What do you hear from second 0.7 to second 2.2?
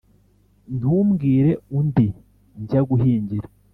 Ntumbwire undi